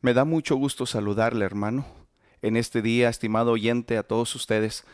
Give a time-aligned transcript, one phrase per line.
[0.00, 1.84] Me da mucho gusto saludarle, hermano,
[2.40, 4.84] en este día, estimado oyente, a todos ustedes,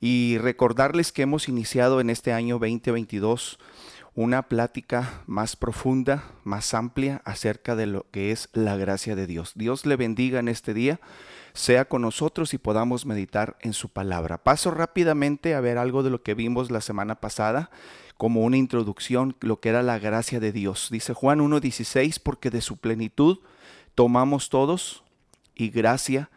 [0.00, 3.58] y recordarles que hemos iniciado en este año 2022
[4.14, 9.52] una plática más profunda, más amplia acerca de lo que es la gracia de Dios.
[9.54, 10.98] Dios le bendiga en este día,
[11.52, 14.38] sea con nosotros y podamos meditar en su palabra.
[14.38, 17.70] Paso rápidamente a ver algo de lo que vimos la semana pasada
[18.16, 20.88] como una introducción, lo que era la gracia de Dios.
[20.90, 23.40] Dice Juan 1.16, porque de su plenitud
[23.94, 25.04] tomamos todos
[25.54, 26.30] y gracia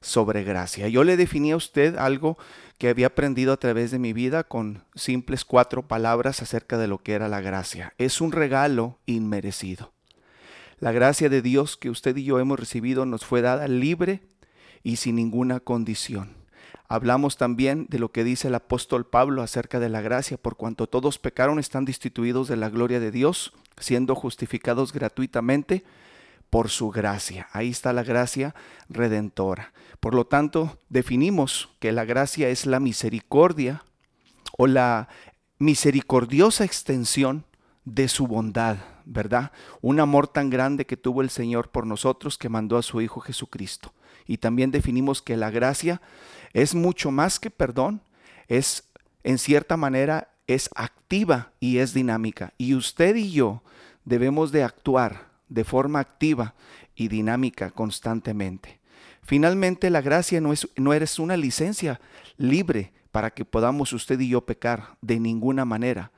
[0.00, 0.88] sobre gracia.
[0.88, 2.38] Yo le definí a usted algo
[2.78, 6.98] que había aprendido a través de mi vida con simples cuatro palabras acerca de lo
[6.98, 7.94] que era la gracia.
[7.98, 9.92] Es un regalo inmerecido.
[10.78, 14.22] La gracia de Dios que usted y yo hemos recibido nos fue dada libre
[14.84, 16.36] y sin ninguna condición.
[16.86, 20.86] Hablamos también de lo que dice el apóstol Pablo acerca de la gracia, por cuanto
[20.86, 25.84] todos pecaron están destituidos de la gloria de Dios, siendo justificados gratuitamente
[26.50, 27.48] por su gracia.
[27.52, 28.54] Ahí está la gracia
[28.88, 29.72] redentora.
[30.00, 33.84] Por lo tanto, definimos que la gracia es la misericordia
[34.56, 35.08] o la
[35.58, 37.44] misericordiosa extensión
[37.84, 39.52] de su bondad, ¿verdad?
[39.80, 43.20] Un amor tan grande que tuvo el Señor por nosotros que mandó a su Hijo
[43.20, 43.92] Jesucristo.
[44.26, 46.00] Y también definimos que la gracia
[46.52, 48.02] es mucho más que perdón,
[48.46, 48.84] es
[49.24, 52.52] en cierta manera es activa y es dinámica.
[52.58, 53.62] Y usted y yo
[54.04, 56.54] debemos de actuar de forma activa
[56.94, 58.80] y dinámica constantemente.
[59.22, 62.00] Finalmente, la gracia no, es, no una licencia
[62.36, 66.12] libre para que podamos usted y yo pecar de ninguna manera.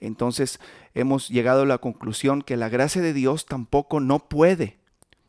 [0.00, 0.60] Entonces
[0.94, 4.78] hemos llegado a la conclusión que la gracia de Dios tampoco no puede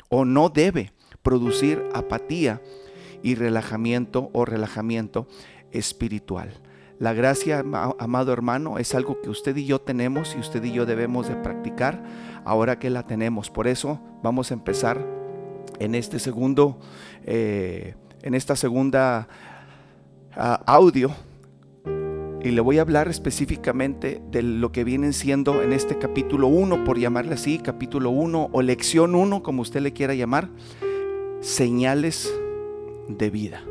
[0.10, 0.92] o no debe
[1.24, 2.62] producir apatía
[3.24, 5.28] y relajamiento o relajamiento
[5.72, 6.54] espiritual.
[7.00, 7.66] La gracia,
[8.00, 11.36] amado hermano, es algo que usted y yo tenemos y usted y yo debemos de
[11.36, 12.04] practicar
[12.46, 13.50] ahora que la tenemos.
[13.50, 15.06] Por eso vamos a empezar
[15.80, 16.80] en este segundo,
[17.26, 19.28] eh, en esta segunda
[20.36, 21.12] ah, audio
[22.46, 26.84] y le voy a hablar específicamente de lo que vienen siendo en este capítulo 1,
[26.84, 30.50] por llamarle así, capítulo 1 o lección 1, como usted le quiera llamar,
[31.42, 32.32] señales
[33.08, 33.64] de vida.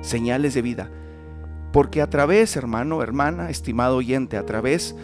[0.00, 0.90] Señales de vida.
[1.72, 4.96] Porque a través, hermano, hermana, estimado oyente, a través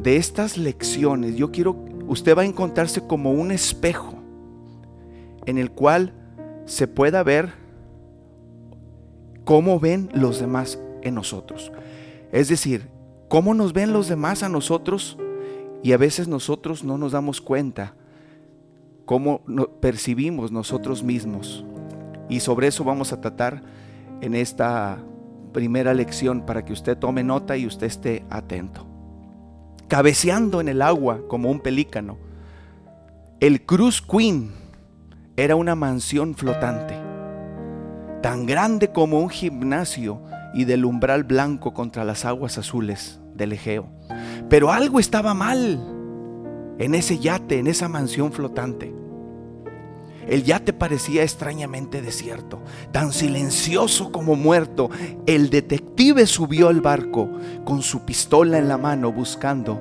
[0.00, 1.76] de estas lecciones, yo quiero,
[2.08, 4.14] usted va a encontrarse como un espejo
[5.46, 6.12] en el cual
[6.64, 7.52] se pueda ver
[9.44, 11.70] cómo ven los demás en nosotros.
[12.32, 12.88] Es decir,
[13.28, 15.16] cómo nos ven los demás a nosotros
[15.82, 17.94] y a veces nosotros no nos damos cuenta
[19.04, 19.42] cómo
[19.80, 21.64] percibimos nosotros mismos.
[22.28, 23.62] Y sobre eso vamos a tratar
[24.20, 24.98] en esta
[25.52, 28.86] primera lección para que usted tome nota y usted esté atento.
[29.88, 32.18] Cabeceando en el agua como un pelícano,
[33.40, 34.52] el Cruz Queen
[35.36, 36.94] era una mansión flotante,
[38.22, 40.20] tan grande como un gimnasio
[40.52, 43.88] y del umbral blanco contra las aguas azules del Egeo.
[44.50, 45.80] Pero algo estaba mal
[46.78, 48.94] en ese yate, en esa mansión flotante.
[50.28, 52.60] El yate parecía extrañamente desierto,
[52.92, 54.90] tan silencioso como muerto.
[55.26, 57.30] El detective subió al barco
[57.64, 59.80] con su pistola en la mano buscando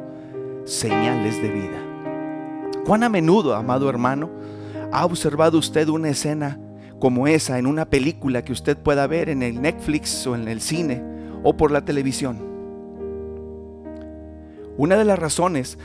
[0.63, 2.81] señales de vida.
[2.85, 4.29] ¿Cuán a menudo, amado hermano,
[4.93, 6.57] ha observado usted una escena
[6.97, 10.61] como esa en una película que usted pueda ver en el Netflix o en el
[10.61, 11.03] cine
[11.43, 12.37] o por la televisión?
[14.77, 15.77] Una de las razones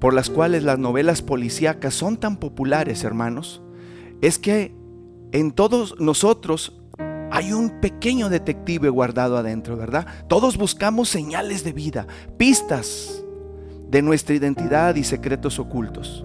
[0.00, 3.62] por las cuales las novelas policíacas son tan populares, hermanos,
[4.22, 4.74] es que
[5.32, 6.80] en todos nosotros
[7.30, 10.06] hay un pequeño detective guardado adentro, ¿verdad?
[10.28, 12.06] Todos buscamos señales de vida,
[12.36, 13.24] pistas
[13.88, 16.24] de nuestra identidad y secretos ocultos.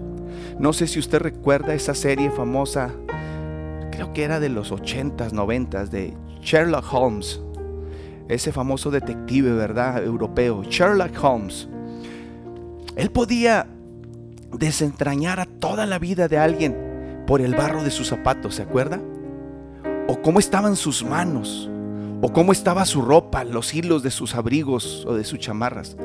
[0.58, 2.92] No sé si usted recuerda esa serie famosa,
[3.90, 7.40] creo que era de los 80s, 90s, de Sherlock Holmes.
[8.28, 10.04] Ese famoso detective, ¿verdad?
[10.04, 11.68] Europeo, Sherlock Holmes.
[12.94, 13.66] Él podía
[14.52, 16.87] desentrañar a toda la vida de alguien
[17.28, 18.98] por el barro de sus zapatos, ¿se acuerda?
[20.08, 21.70] O cómo estaban sus manos,
[22.22, 25.98] o cómo estaba su ropa, los hilos de sus abrigos o de sus chamarras.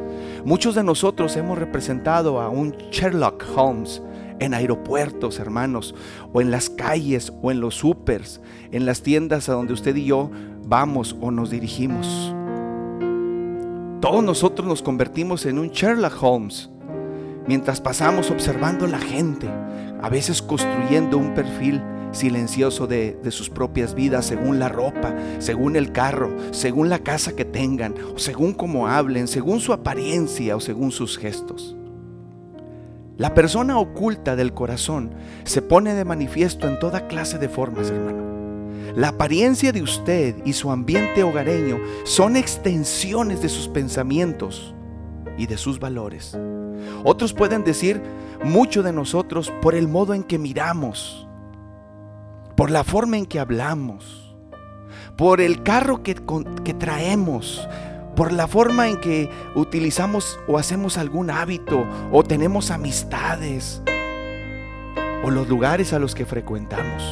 [0.43, 4.01] Muchos de nosotros hemos representado a un Sherlock Holmes
[4.41, 5.95] en aeropuertos, hermanos,
[6.33, 8.41] o en las calles, o en los supers,
[8.73, 10.29] en las tiendas a donde usted y yo
[10.65, 12.35] vamos o nos dirigimos.
[14.01, 16.69] Todos nosotros nos convertimos en un Sherlock Holmes
[17.47, 19.49] mientras pasamos observando a la gente,
[20.03, 25.93] a veces construyendo un perfil silencioso de, sus propias vidas según la ropa, según el
[25.93, 30.91] carro, según la casa que tengan, o según cómo hablen, según su apariencia o según
[30.91, 31.75] sus gestos.
[33.17, 35.11] La persona oculta del corazón
[35.45, 38.23] se pone de manifiesto en toda clase de formas, hermano.
[38.97, 44.75] La apariencia de usted y su ambiente hogareño son extensiones de sus pensamientos
[45.37, 46.37] y de sus valores.
[47.03, 48.01] Otros pueden decir
[48.43, 51.27] mucho de nosotros por el modo en que miramos,
[52.55, 54.35] por la forma en que hablamos,
[55.17, 56.15] por el carro que,
[56.63, 57.67] que traemos,
[58.15, 63.81] por la forma en que utilizamos o hacemos algún hábito o tenemos amistades
[65.23, 67.03] o los lugares a los que frecuentamos.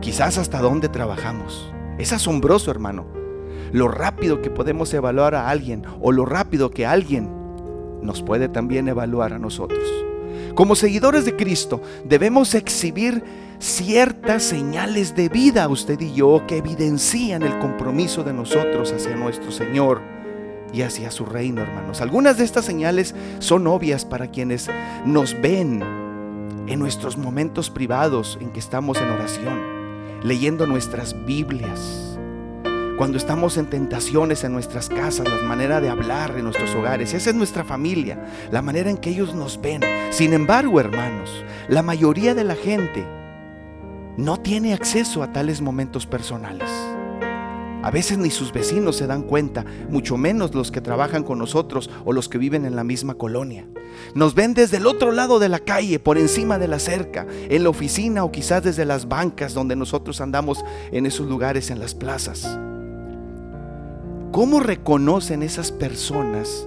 [0.00, 1.72] Quizás hasta dónde trabajamos.
[1.98, 3.06] Es asombroso, hermano,
[3.72, 7.39] lo rápido que podemos evaluar a alguien o lo rápido que alguien
[8.02, 9.82] nos puede también evaluar a nosotros.
[10.54, 13.22] Como seguidores de Cristo debemos exhibir
[13.58, 19.52] ciertas señales de vida, usted y yo, que evidencian el compromiso de nosotros hacia nuestro
[19.52, 20.00] Señor
[20.72, 22.00] y hacia su reino, hermanos.
[22.00, 24.68] Algunas de estas señales son obvias para quienes
[25.04, 25.82] nos ven
[26.66, 29.58] en nuestros momentos privados en que estamos en oración,
[30.22, 32.09] leyendo nuestras Biblias
[33.00, 37.14] cuando estamos en tentaciones en nuestras casas, la manera de hablar en nuestros hogares.
[37.14, 39.80] Esa es nuestra familia, la manera en que ellos nos ven.
[40.10, 41.30] Sin embargo, hermanos,
[41.70, 43.06] la mayoría de la gente
[44.18, 46.68] no tiene acceso a tales momentos personales.
[47.82, 51.88] A veces ni sus vecinos se dan cuenta, mucho menos los que trabajan con nosotros
[52.04, 53.66] o los que viven en la misma colonia.
[54.14, 57.62] Nos ven desde el otro lado de la calle, por encima de la cerca, en
[57.62, 60.62] la oficina o quizás desde las bancas donde nosotros andamos
[60.92, 62.60] en esos lugares, en las plazas.
[64.32, 66.64] ¿Cómo reconocen esas personas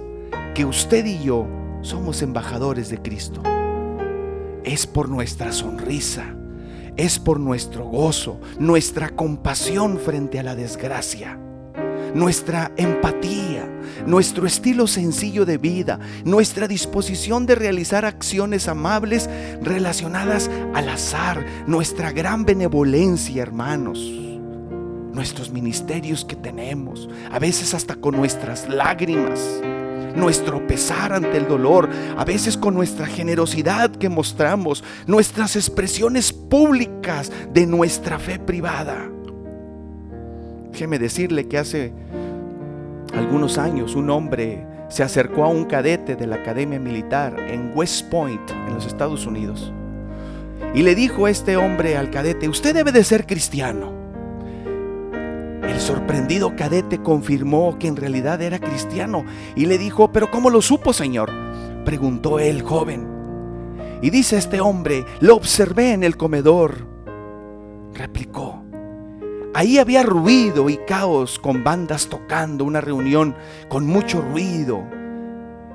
[0.54, 1.46] que usted y yo
[1.80, 3.42] somos embajadores de Cristo?
[4.64, 6.36] Es por nuestra sonrisa,
[6.98, 11.38] es por nuestro gozo, nuestra compasión frente a la desgracia,
[12.14, 13.66] nuestra empatía,
[14.06, 19.30] nuestro estilo sencillo de vida, nuestra disposición de realizar acciones amables
[19.62, 24.24] relacionadas al azar, nuestra gran benevolencia, hermanos
[25.14, 29.60] nuestros ministerios que tenemos, a veces hasta con nuestras lágrimas,
[30.14, 37.32] nuestro pesar ante el dolor, a veces con nuestra generosidad que mostramos, nuestras expresiones públicas
[37.52, 39.10] de nuestra fe privada.
[40.72, 41.92] Déjeme decirle que hace
[43.14, 48.08] algunos años un hombre se acercó a un cadete de la Academia Militar en West
[48.10, 49.72] Point, en los Estados Unidos,
[50.74, 54.03] y le dijo este hombre al cadete, usted debe de ser cristiano.
[55.84, 60.94] Sorprendido cadete confirmó que en realidad era cristiano y le dijo, pero ¿cómo lo supo,
[60.94, 61.30] Señor?
[61.84, 63.06] Preguntó el joven.
[64.00, 66.88] Y dice este hombre, lo observé en el comedor.
[67.92, 68.64] Replicó.
[69.52, 73.36] Ahí había ruido y caos con bandas tocando, una reunión
[73.68, 74.82] con mucho ruido.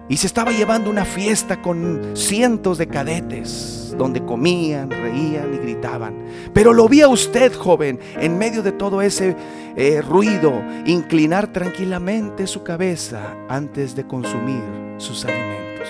[0.10, 6.16] Y se estaba llevando una fiesta con cientos de cadetes donde comían, reían y gritaban.
[6.54, 9.36] Pero lo vi a usted, joven, en medio de todo ese
[9.76, 14.64] eh, ruido, inclinar tranquilamente su cabeza antes de consumir
[14.98, 15.88] sus alimentos.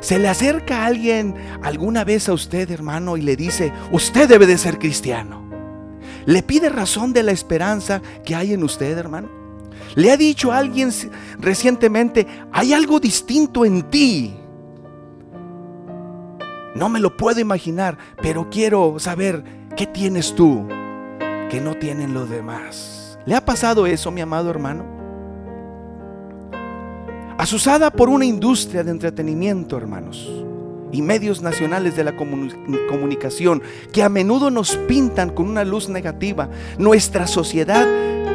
[0.00, 4.58] ¿Se le acerca alguien alguna vez a usted, hermano, y le dice, usted debe de
[4.58, 5.42] ser cristiano?
[6.26, 9.43] ¿Le pide razón de la esperanza que hay en usted, hermano?
[9.94, 10.90] ¿Le ha dicho alguien
[11.38, 14.34] recientemente, hay algo distinto en ti
[16.74, 19.44] no me lo puedo imaginar, pero quiero saber
[19.76, 20.66] qué tienes tú
[21.48, 23.18] que no tienen los demás.
[23.26, 24.84] ¿Le ha pasado eso, mi amado hermano?
[27.38, 30.44] Asusada por una industria de entretenimiento, hermanos,
[30.94, 36.48] y medios nacionales de la comunicación que a menudo nos pintan con una luz negativa,
[36.78, 37.86] nuestra sociedad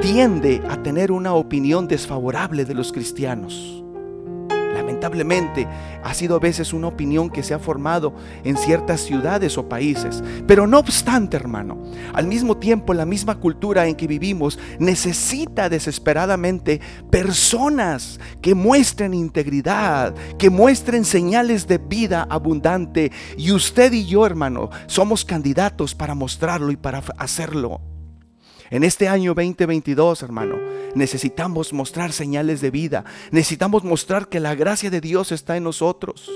[0.01, 3.83] tiende a tener una opinión desfavorable de los cristianos
[6.03, 8.13] ha sido a veces una opinión que se ha formado
[8.43, 10.23] en ciertas ciudades o países.
[10.47, 11.77] Pero no obstante, hermano,
[12.13, 20.13] al mismo tiempo la misma cultura en que vivimos necesita desesperadamente personas que muestren integridad,
[20.37, 23.11] que muestren señales de vida abundante.
[23.37, 27.88] Y usted y yo, hermano, somos candidatos para mostrarlo y para hacerlo.
[28.71, 30.57] En este año 2022, hermano,
[30.93, 33.03] necesitamos mostrar señales de vida.
[33.31, 36.29] Necesitamos mostrar que la gracia de Dios está en nosotros.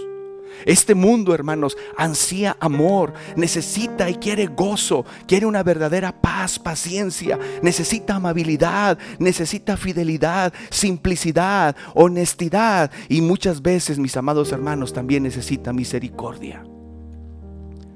[0.65, 8.15] Este mundo, hermanos, ansía amor, necesita y quiere gozo, quiere una verdadera paz, paciencia, necesita
[8.15, 16.63] amabilidad, necesita fidelidad, simplicidad, honestidad y muchas veces, mis amados hermanos, también necesita misericordia.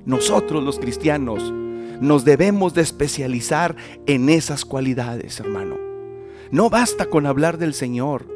[0.06, 1.54] Nosotros los cristianos
[2.02, 3.76] nos debemos de especializar
[4.06, 5.76] en esas cualidades, hermano.
[6.52, 8.28] No basta con hablar del Señor.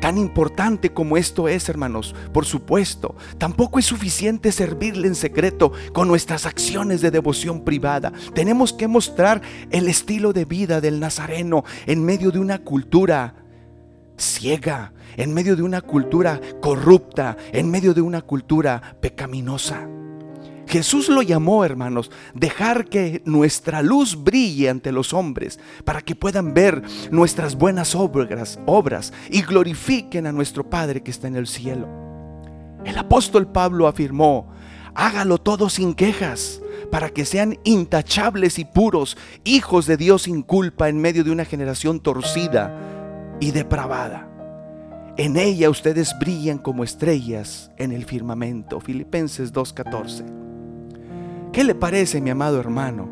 [0.00, 6.08] Tan importante como esto es, hermanos, por supuesto, tampoco es suficiente servirle en secreto con
[6.08, 8.12] nuestras acciones de devoción privada.
[8.34, 9.40] Tenemos que mostrar
[9.70, 13.34] el estilo de vida del Nazareno en medio de una cultura
[14.18, 19.88] ciega, en medio de una cultura corrupta, en medio de una cultura pecaminosa.
[20.74, 26.52] Jesús lo llamó, hermanos, dejar que nuestra luz brille ante los hombres para que puedan
[26.52, 31.86] ver nuestras buenas obras, y glorifiquen a nuestro Padre que está en el cielo.
[32.84, 34.52] El apóstol Pablo afirmó,
[34.96, 40.88] hágalo todo sin quejas, para que sean intachables y puros, hijos de Dios sin culpa
[40.88, 44.28] en medio de una generación torcida y depravada.
[45.18, 48.80] En ella ustedes brillan como estrellas en el firmamento.
[48.80, 50.43] Filipenses 2.14.
[51.54, 53.08] ¿Qué le parece, mi amado hermano?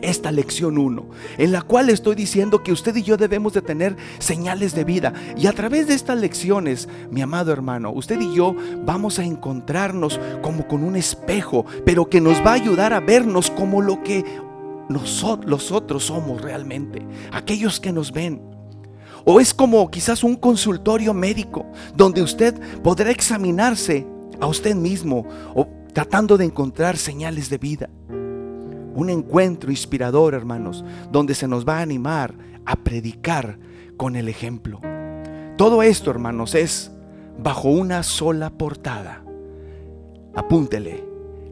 [0.00, 3.94] Esta lección 1, en la cual estoy diciendo que usted y yo debemos de tener
[4.18, 5.12] señales de vida.
[5.36, 10.18] Y a través de estas lecciones, mi amado hermano, usted y yo vamos a encontrarnos
[10.40, 14.24] como con un espejo, pero que nos va a ayudar a vernos como lo que
[14.88, 18.40] nosotros somos realmente, aquellos que nos ven.
[19.26, 24.06] O es como quizás un consultorio médico donde usted podrá examinarse
[24.40, 27.88] a usted mismo o tratando de encontrar señales de vida.
[28.10, 32.34] Un encuentro inspirador, hermanos, donde se nos va a animar
[32.66, 33.58] a predicar
[33.96, 34.82] con el ejemplo.
[35.56, 36.90] Todo esto, hermanos, es
[37.42, 39.24] bajo una sola portada.
[40.34, 41.02] Apúntele,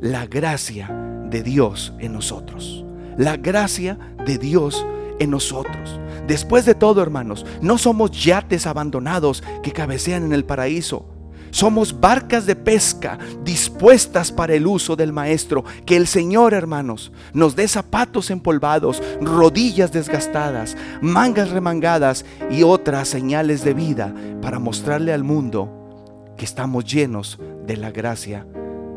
[0.03, 0.91] la gracia
[1.31, 2.85] de Dios en nosotros.
[3.17, 4.85] La gracia de Dios
[5.21, 5.99] en nosotros.
[6.27, 11.14] Después de todo, hermanos, no somos yates abandonados que cabecean en el paraíso.
[11.55, 15.65] Somos barcas de pesca dispuestas para el uso del Maestro.
[15.87, 23.63] Que el Señor, hermanos, nos dé zapatos empolvados, rodillas desgastadas, mangas remangadas y otras señales
[23.63, 28.45] de vida para mostrarle al mundo que estamos llenos de la gracia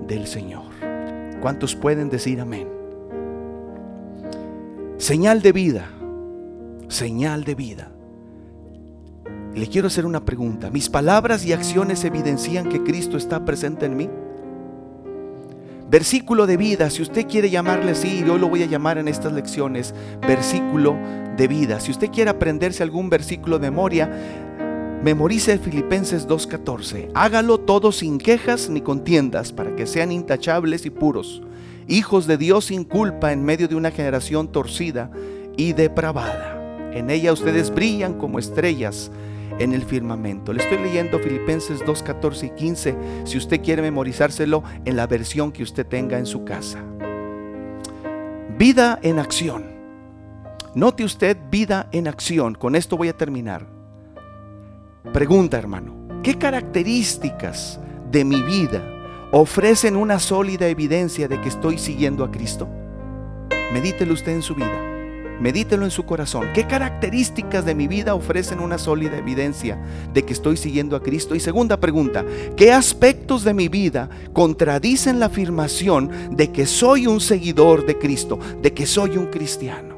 [0.08, 0.72] del Señor.
[1.40, 2.68] ¿Cuántos pueden decir amén?
[4.98, 5.90] Señal de vida,
[6.88, 7.92] señal de vida.
[9.58, 10.70] Le quiero hacer una pregunta.
[10.70, 14.08] ¿Mis palabras y acciones evidencian que Cristo está presente en mí?
[15.90, 19.34] Versículo de vida, si usted quiere llamarle así, yo lo voy a llamar en estas
[19.34, 20.96] lecciones, versículo
[21.36, 21.80] de vida.
[21.80, 27.10] Si usted quiere aprenderse algún versículo de memoria, memorice Filipenses 2.14.
[27.16, 31.42] Hágalo todo sin quejas ni contiendas, para que sean intachables y puros,
[31.88, 35.10] hijos de Dios sin culpa en medio de una generación torcida
[35.58, 36.92] y depravada.
[36.94, 39.10] En ella ustedes brillan como estrellas
[39.60, 40.54] en el firmamento.
[40.54, 42.96] Le estoy leyendo Filipenses 2, 14 y 15,
[43.26, 46.84] si usted quiere memorizárselo en la versión que usted tenga en su casa.
[48.58, 49.66] Vida en acción.
[50.74, 52.56] Note usted vida en acción.
[52.56, 53.66] Con esto voy a terminar.
[55.14, 57.80] Pregunta, hermano, ¿qué características
[58.12, 58.84] de mi vida
[59.32, 62.68] ofrecen una sólida evidencia de que estoy siguiendo a Cristo?
[63.74, 64.87] Medítelo usted en su vida.
[65.40, 66.48] Medítelo en su corazón.
[66.54, 69.80] ¿Qué características de mi vida ofrecen una sólida evidencia
[70.14, 71.36] de que estoy siguiendo a Cristo?
[71.36, 72.26] Y segunda pregunta,
[72.56, 78.40] ¿qué aspectos de mi vida contradicen la afirmación de que soy un seguidor de Cristo,
[78.62, 79.96] de que soy un cristiano?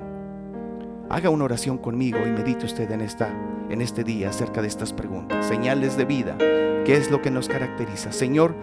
[1.09, 3.29] Haga una oración conmigo y medite usted en, esta,
[3.69, 5.45] en este día acerca de estas preguntas.
[5.47, 8.11] Señales de vida, ¿qué es lo que nos caracteriza?
[8.11, 8.55] Señor,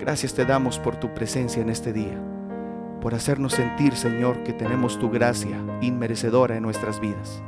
[0.00, 2.20] gracias te damos por tu presencia en este día
[3.04, 7.42] por hacernos sentir, Señor, que tenemos tu gracia inmerecedora en nuestras vidas.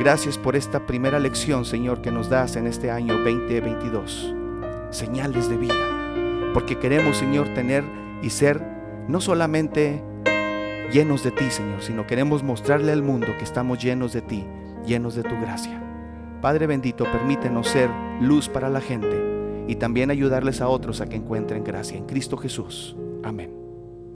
[0.00, 4.34] Gracias por esta primera lección, Señor, que nos das en este año 2022.
[4.88, 6.50] Señales de vida.
[6.54, 7.84] Porque queremos, Señor, tener
[8.22, 8.66] y ser
[9.06, 10.02] no solamente
[10.90, 14.46] llenos de ti, Señor, sino queremos mostrarle al mundo que estamos llenos de ti,
[14.86, 15.78] llenos de tu gracia.
[16.40, 21.16] Padre bendito, permítenos ser luz para la gente y también ayudarles a otros a que
[21.16, 22.96] encuentren gracia en Cristo Jesús.
[23.22, 23.63] Amén.